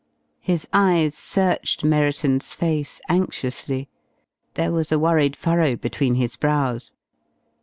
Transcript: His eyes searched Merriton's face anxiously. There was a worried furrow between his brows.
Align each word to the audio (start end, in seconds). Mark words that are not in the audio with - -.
His 0.39 0.67
eyes 0.73 1.13
searched 1.13 1.83
Merriton's 1.83 2.55
face 2.55 3.01
anxiously. 3.07 3.87
There 4.55 4.71
was 4.71 4.91
a 4.91 4.97
worried 4.97 5.35
furrow 5.35 5.75
between 5.75 6.15
his 6.15 6.35
brows. 6.35 6.93